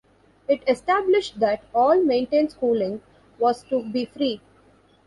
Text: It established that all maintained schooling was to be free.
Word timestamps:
It 0.47 0.63
established 0.67 1.39
that 1.41 1.63
all 1.75 2.01
maintained 2.03 2.53
schooling 2.53 3.03
was 3.37 3.61
to 3.65 3.83
be 3.83 4.05
free. 4.05 4.41